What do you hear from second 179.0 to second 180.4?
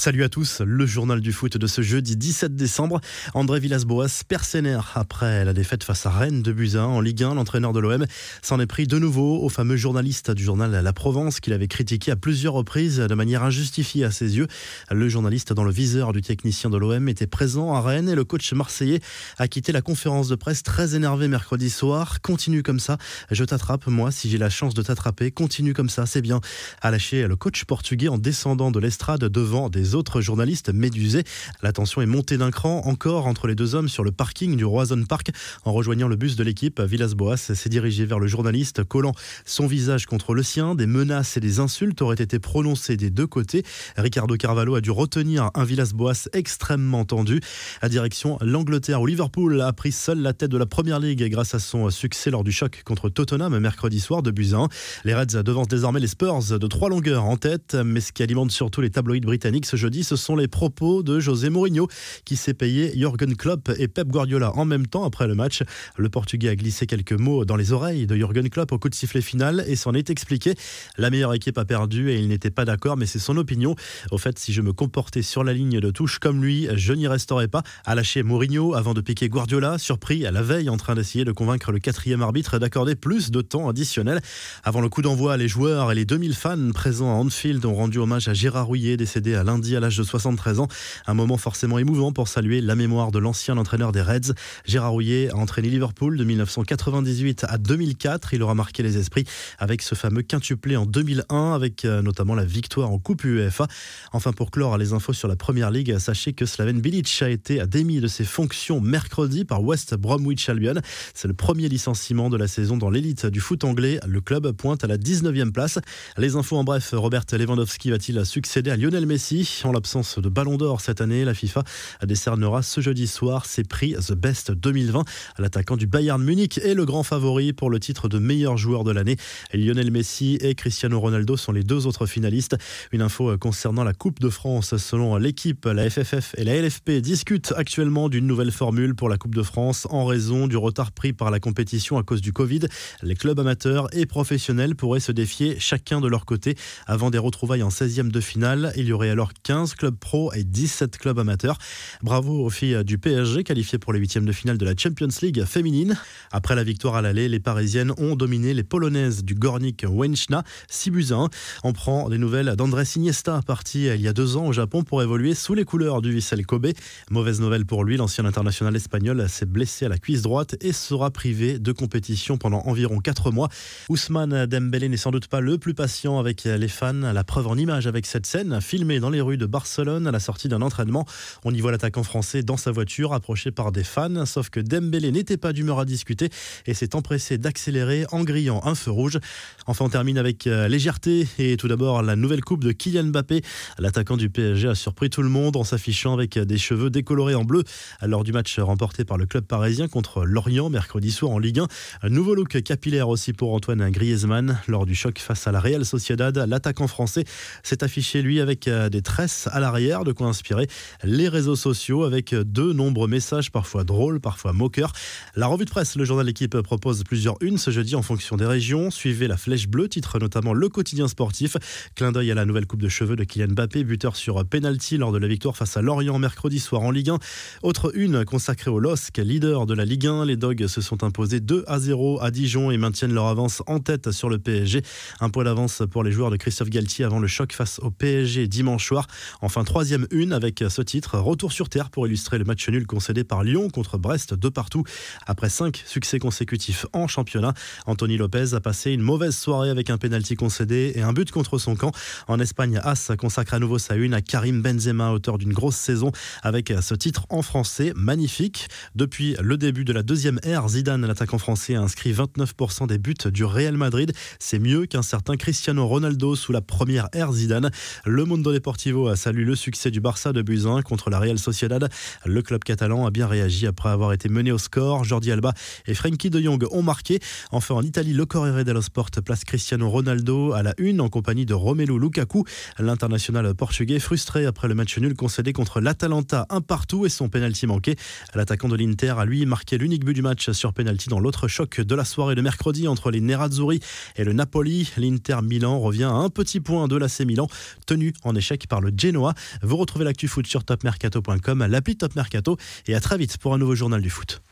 dans les rues de Barcelone à la